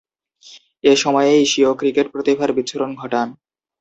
[0.83, 3.27] এ সময়েই স্বীয় ক্রিকেট প্রতিভার বিচ্ছুরণ ঘটান।